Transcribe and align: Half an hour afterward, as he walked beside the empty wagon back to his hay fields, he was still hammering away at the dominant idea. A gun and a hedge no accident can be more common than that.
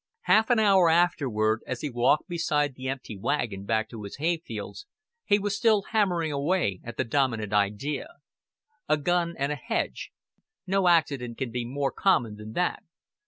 Half 0.21 0.49
an 0.49 0.57
hour 0.57 0.89
afterward, 0.89 1.61
as 1.67 1.81
he 1.81 1.91
walked 1.91 2.27
beside 2.27 2.73
the 2.73 2.87
empty 2.87 3.15
wagon 3.15 3.65
back 3.65 3.87
to 3.89 4.01
his 4.01 4.17
hay 4.17 4.37
fields, 4.37 4.87
he 5.25 5.37
was 5.37 5.55
still 5.55 5.83
hammering 5.91 6.31
away 6.31 6.81
at 6.83 6.97
the 6.97 7.03
dominant 7.03 7.53
idea. 7.53 8.07
A 8.89 8.97
gun 8.97 9.35
and 9.37 9.51
a 9.51 9.55
hedge 9.57 10.11
no 10.65 10.87
accident 10.87 11.37
can 11.37 11.51
be 11.51 11.65
more 11.65 11.91
common 11.91 12.35
than 12.35 12.53
that. 12.53 12.81